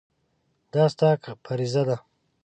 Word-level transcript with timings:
دا 0.73 0.83
ستا 0.93 1.09
فریضه 1.45 1.83
ده. 1.87 1.97